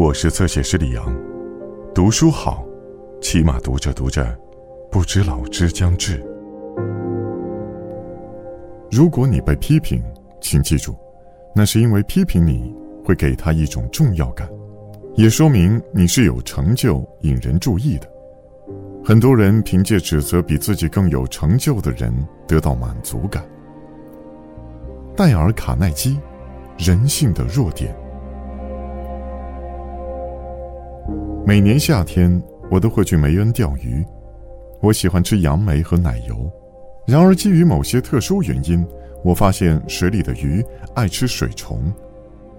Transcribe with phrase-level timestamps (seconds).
[0.00, 1.14] 我是侧写师李阳，
[1.94, 2.64] 读书好，
[3.20, 4.34] 起码读着读着，
[4.90, 6.24] 不知老之将至。
[8.90, 10.02] 如果你被批评，
[10.40, 10.96] 请记住，
[11.54, 14.48] 那是因为批评你会给他一种重要感，
[15.16, 18.10] 也说明你是有成就、引人注意的。
[19.04, 22.10] 很多人凭借指责比自己更有成就的人
[22.48, 23.46] 得到满足感。
[25.14, 26.18] 戴尔·卡耐基，
[26.78, 27.94] 人性的弱点。
[31.46, 32.40] 每年夏天，
[32.70, 34.04] 我都会去梅恩钓鱼。
[34.80, 36.50] 我喜欢吃杨梅和奶油。
[37.06, 38.86] 然而，基于某些特殊原因，
[39.24, 41.92] 我发现水里的鱼爱吃水虫，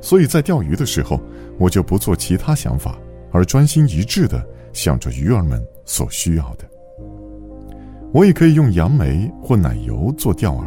[0.00, 1.20] 所以在钓鱼的时候，
[1.58, 2.98] 我就不做其他想法，
[3.30, 6.64] 而专心一致地想着鱼儿们所需要的。
[8.12, 10.66] 我也可以用杨梅或奶油做钓饵，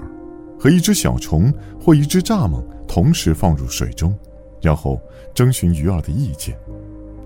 [0.58, 4.16] 和一只小虫或一只蚱蜢同时放入水中，
[4.62, 5.02] 然后
[5.34, 6.56] 征询鱼儿的意见。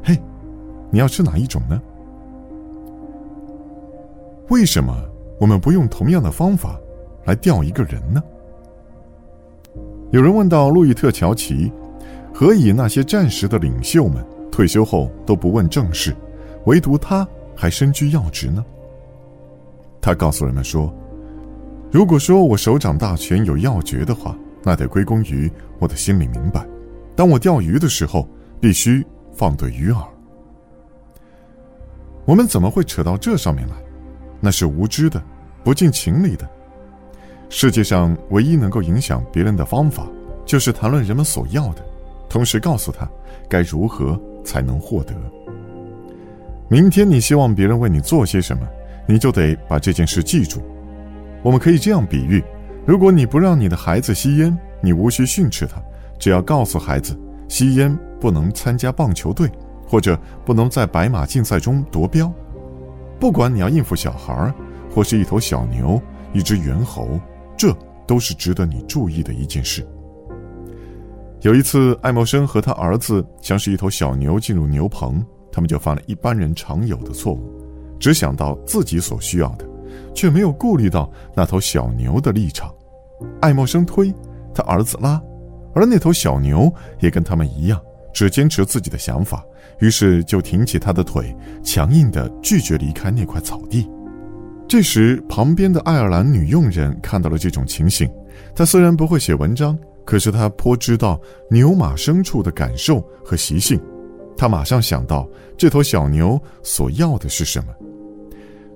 [0.02, 0.18] 嘿。
[0.92, 1.82] 你要吃哪一种呢？
[4.50, 4.96] 为什么
[5.40, 6.80] 我们不用同样的方法
[7.26, 8.24] 来钓一个人呢？
[10.12, 11.72] 有人问到路易特·乔奇
[12.34, 16.16] ：“何以那些战时的领袖们退休后都不问政事，
[16.66, 18.66] 唯独他还身居要职呢？”
[20.02, 20.92] 他告诉人们说
[21.92, 26.66] ：“如果说我手掌大权有要诀的话，那得归功于我的心里明白，
[27.16, 28.28] 当我钓鱼的时候，
[28.60, 30.08] 必须放对鱼饵。”
[32.30, 33.74] 我们怎么会扯到这上面来？
[34.40, 35.20] 那是无知的，
[35.64, 36.48] 不近情理的。
[37.50, 40.06] 世界上唯一能够影响别人的方法，
[40.46, 41.84] 就是谈论人们所要的，
[42.30, 43.10] 同时告诉他
[43.50, 45.16] 该如何才能获得。
[46.68, 48.62] 明天你希望别人为你做些什么，
[49.08, 50.62] 你就得把这件事记住。
[51.42, 52.44] 我们可以这样比喻：
[52.86, 55.82] 如果你不让你的孩子吸烟，你无需训斥他，
[56.20, 59.50] 只要告诉孩子，吸烟不能参加棒球队。
[59.90, 62.32] 或者不能在白马竞赛中夺标，
[63.20, 64.54] 不管你要应付小孩儿，
[64.94, 66.00] 或是一头小牛、
[66.32, 67.20] 一只猿猴，
[67.58, 69.84] 这都是值得你注意的一件事。
[71.42, 77.40] 有一次，爱默生和他儿子想使一头小牛进入牛棚，他们就犯了一般人常有的错误，
[78.00, 79.66] 只想到自己所需要的，
[80.14, 82.72] 却没有顾虑到那头小牛的立场。
[83.42, 84.14] 爱默生推，
[84.54, 85.20] 他儿子拉，
[85.74, 87.82] 而那头小牛也跟他们一样。
[88.12, 89.46] 只坚持自己的想法，
[89.80, 93.90] 于是就挺起他的腿，强硬地拒绝离开那块草地。
[94.68, 98.10] 这时，旁边的爱尔兰女佣人看到了这种情形。
[98.54, 103.80] 她虽然不会写文章，可是她颇知道牛马牲畜的感受和习性。
[104.38, 105.28] 她马上想到
[105.58, 107.74] 这头小牛所要的是什么。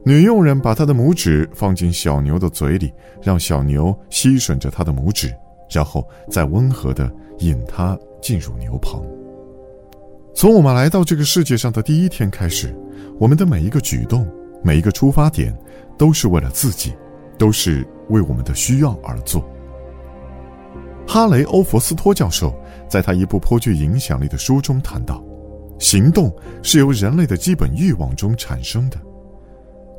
[0.03, 5.33] 女佣人把她的拇指放进小牛的嘴里，让小牛吸吮着她的拇指，
[5.69, 9.01] 然后再温和地引它进入牛棚。
[10.33, 12.75] 从我们来到这个世界上的第一天开始，
[13.19, 14.27] 我们的每一个举动、
[14.63, 15.55] 每一个出发点，
[15.97, 16.91] 都是为了自己，
[17.37, 19.47] 都是为我们的需要而做。
[21.07, 22.53] 哈雷·欧佛斯托教授
[22.89, 25.23] 在他一部颇具影响力的书中谈到，
[25.77, 26.33] 行动
[26.63, 28.97] 是由人类的基本欲望中产生的。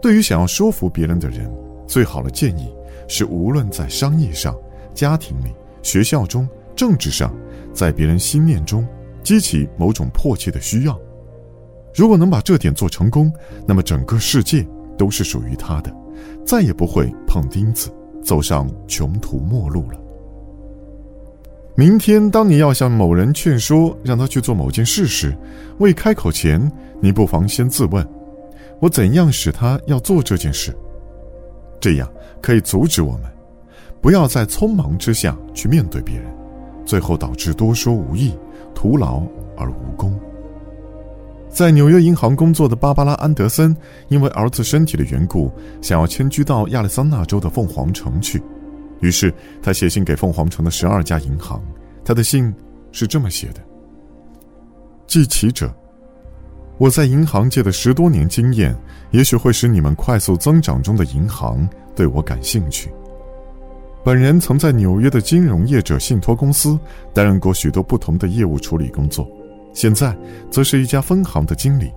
[0.02, 1.50] 对于想要说服别人的人，
[1.86, 2.74] 最好的建议
[3.06, 4.54] 是，无论在商业上、
[4.94, 7.32] 家庭里、学校中、政治上，
[7.72, 8.86] 在别人心念中。
[9.24, 10.96] 激起某种迫切的需要，
[11.94, 13.32] 如果能把这点做成功，
[13.66, 14.64] 那么整个世界
[14.96, 15.92] 都是属于他的，
[16.44, 17.90] 再也不会碰钉子，
[18.22, 19.98] 走上穷途末路了。
[21.74, 25.36] 明天，当你要向某人劝说让他去做某件事时，
[25.78, 26.70] 未开口前，
[27.00, 28.06] 你不妨先自问：
[28.80, 30.76] 我怎样使他要做这件事？
[31.80, 32.08] 这样
[32.40, 33.22] 可以阻止我们，
[34.00, 36.30] 不要在匆忙之下去面对别人，
[36.84, 38.32] 最后导致多说无益。
[38.74, 39.22] 徒劳
[39.56, 40.18] 而无功。
[41.48, 43.76] 在纽约银行工作的芭芭拉·安德森，
[44.08, 48.42] 因为儿子身体的缘故，想要迁居到亚利桑那州的凤凰城去。
[49.00, 51.62] 于是，他写信给凤凰城的十二家银行。
[52.04, 52.52] 他的信
[52.90, 53.60] 是这么写的
[55.06, 55.72] ：“记起者，
[56.76, 58.74] 我在银行界的十多年经验，
[59.12, 62.90] 也许会使你们快速增长中的银行对我感兴趣。”
[64.04, 66.78] 本人曾在纽约的金融业者信托公司
[67.14, 69.26] 担任过许多不同的业务处理工作，
[69.72, 70.14] 现在
[70.50, 71.90] 则是一家分行的经理。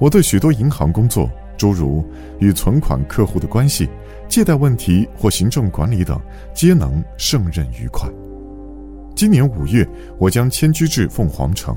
[0.00, 2.04] 我对许多银行工作，诸如
[2.40, 3.88] 与存款客户的关系、
[4.28, 6.20] 借贷问题或行政管理等，
[6.52, 8.10] 皆能胜任愉快。
[9.14, 9.88] 今年五月，
[10.18, 11.76] 我将迁居至凤凰城，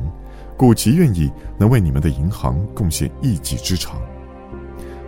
[0.58, 4.02] 故极愿意能为你们的银行贡献一己之长。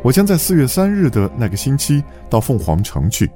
[0.04, 3.28] 我将在四月三日的那个星期到凤凰城去。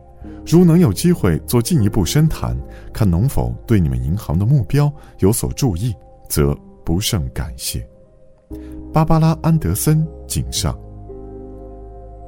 [0.46, 2.58] 如能有机会做进一步深谈，
[2.94, 5.94] 看能否对你们银行的目标有所注意，
[6.28, 7.88] 则不胜感谢。
[8.92, 10.78] 芭芭拉·安德森井上。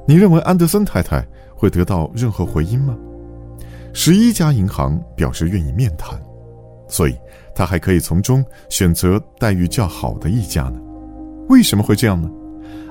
[0.06, 2.96] 你认为安德森太太会得到任何回音吗？
[3.92, 6.20] 十一家银行表示愿意面谈，
[6.88, 7.16] 所以
[7.54, 10.80] 他还可以从中选择待遇较好的一家呢。
[11.48, 12.30] 为什么会这样呢？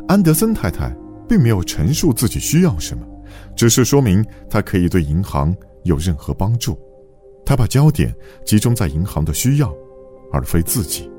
[0.07, 0.93] 安德森太太
[1.27, 3.05] 并没有陈述自己需要什么，
[3.55, 6.79] 只是说明他可以对银行有任何帮助。
[7.45, 8.13] 他把焦点
[8.45, 9.73] 集中在银行的需要，
[10.31, 11.09] 而非自己。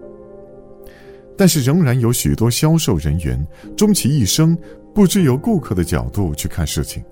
[1.36, 3.44] 但是，仍然有许多销售人员
[3.76, 4.56] 终其一生
[4.94, 7.02] 不知由顾客的角度去看事情。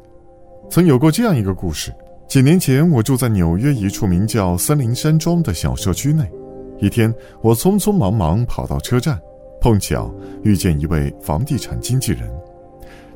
[0.71, 1.93] 曾有过这样一个故事：
[2.29, 6.31] 几年前，我住在纽约一处名叫森林山庄的小社区内。
[6.79, 7.13] 一天，
[7.43, 9.21] 我匆匆忙忙跑到车站，
[9.61, 10.15] 碰巧
[10.45, 12.31] 遇见一位房地产经纪人。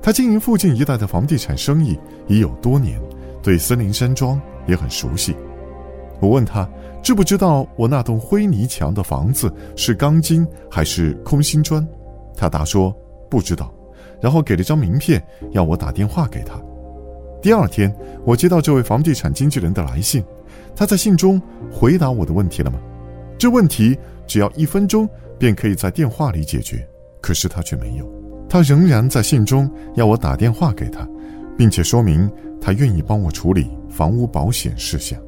[0.04, 1.98] 他经营附近一带的房地产生意
[2.28, 3.00] 已有多年，
[3.42, 5.34] 对森林山庄也很熟悉。
[6.20, 6.68] 我问他
[7.02, 11.88] 知不知道我那栋灰泥墙的房子是钢筋还是空心砖，
[12.36, 12.94] 他答说
[13.30, 13.72] 不知道，
[14.20, 16.60] 然后给了张名片要我打电话给他。
[17.40, 17.90] 第二天，
[18.26, 20.22] 我接到这位房地产经纪人的来信，
[20.76, 21.40] 他在信中
[21.72, 22.78] 回答我的问题了吗？
[23.38, 25.08] 这问题只要一分钟
[25.38, 26.86] 便可以在电话里解决，
[27.22, 28.06] 可是他却没有，
[28.54, 31.04] 他仍然在信中要我打电话给他，
[31.58, 32.30] 并且说明
[32.60, 35.18] 他愿意帮我处理房屋保险事项。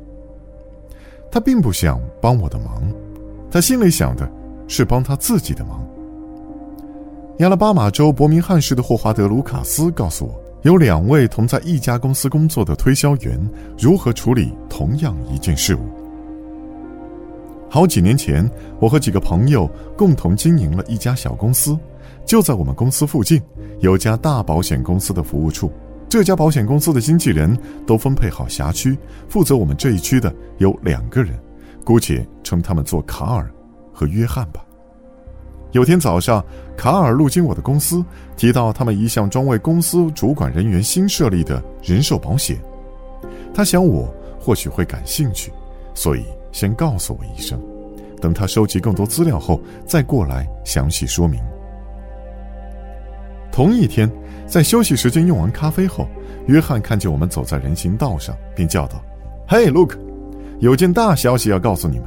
[1.28, 2.88] 他并不想帮我的忙，
[3.50, 4.30] 他心里想的
[4.68, 5.84] 是帮他自己的忙。
[7.38, 13.36] 亚拉巴马州伯明翰市的霍华德·卢卡斯告诉我，有两位同在一家公司工作的推销员
[13.76, 15.80] 如何处理同样一件事物。
[17.68, 21.76] 好几年前，我和几个朋友共同经营了一家小公司，
[22.26, 23.40] 就在我们公司附近
[23.80, 25.72] 有家大保险公司的服务处。
[26.08, 27.56] 这家保险公司的经纪人
[27.86, 28.96] 都分配好辖区，
[29.28, 31.38] 负责我们这一区的有两个人，
[31.84, 33.50] 姑且称他们做卡尔
[33.92, 34.64] 和约翰吧。
[35.72, 36.44] 有天早上，
[36.76, 38.04] 卡尔路经我的公司，
[38.36, 42.56] 提到他们一项专为公司主管人员新设立的人寿保险，
[43.52, 44.08] 他想我
[44.40, 45.52] 或许会感兴趣，
[45.92, 47.60] 所以先告诉我一声，
[48.20, 51.40] 等他收集更多资料后再过来详细说明。
[53.56, 54.06] 同一天。
[54.46, 56.06] 在休息时间用完咖啡后，
[56.46, 59.02] 约翰看见我们走在人行道上，便叫道
[59.48, 59.94] ：“嘿，Look，
[60.60, 62.06] 有件大消息要告诉你们。”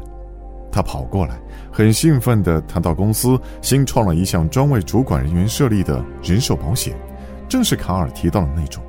[0.71, 1.39] 他跑过来，
[1.71, 6.95] 很兴奋地谈到公司新创了一项专为主管人员设立的人寿保险，
[7.49, 8.81] 正是卡尔提到的那种。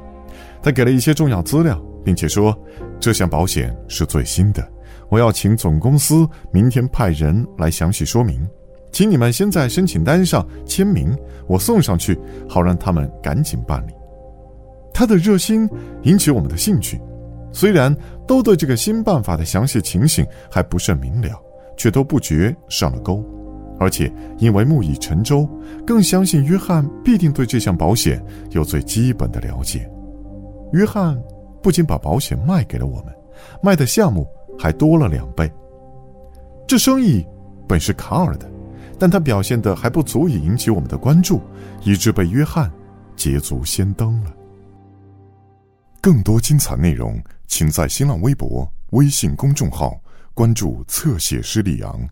[0.62, 2.54] 他给了一些重要资料，并且说
[3.00, 4.62] ：“这项保险是最新的，
[5.08, 8.46] 我要请总公司明天派人来详细说明。”
[8.92, 11.16] 请你们先在申请单上签名，
[11.46, 13.92] 我送上去，好让他们赶紧办理。
[14.92, 15.68] 他的热心
[16.02, 17.00] 引起我们的兴趣，
[17.52, 17.94] 虽然
[18.26, 21.40] 都对这个新办法的详细情形还不甚明了，
[21.76, 23.24] 却都不觉上了钩。
[23.78, 25.48] 而且因为木已成舟，
[25.86, 29.90] 更相信约翰必定对这项保险有最基本的了解。
[30.72, 31.18] 约翰
[31.62, 33.06] 不仅把保险卖给了我们，
[33.62, 34.28] 卖的项目
[34.58, 35.50] 还多了两倍。
[36.66, 37.26] 这生意
[37.66, 38.46] 本是卡尔的。
[39.00, 41.40] 但他表现的还不足以引起我们的关注，
[41.82, 42.70] 以致被约翰
[43.16, 44.30] 捷足先登了。
[46.02, 49.98] 更多精彩内容，请在新浪微博、微信公众号
[50.34, 52.06] 关注“侧写师李昂”。